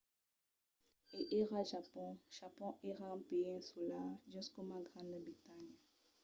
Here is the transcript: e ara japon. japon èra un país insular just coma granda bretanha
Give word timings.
e 1.19 1.39
ara 1.47 1.61
japon. 1.71 2.11
japon 2.37 2.71
èra 2.91 3.11
un 3.17 3.21
país 3.29 3.51
insular 3.59 4.07
just 4.33 4.49
coma 4.55 4.77
granda 4.89 5.17
bretanha 5.27 5.73